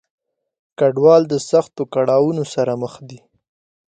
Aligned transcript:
کډوال 0.79 1.23
د 1.29 1.33
سختو 1.49 1.81
کړاونو 1.93 2.43
سره 2.53 2.71
مخ 2.81 2.93
دي. 3.09 3.19